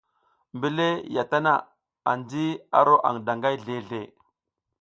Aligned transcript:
Mbela 0.55 0.87
ya 1.15 1.23
tana, 1.31 1.53
anji 2.11 2.45
a 2.77 2.79
ro 2.87 2.95
aƞ 3.07 3.15
daƞgay 3.25 3.55
zleʼzle. 3.63 4.01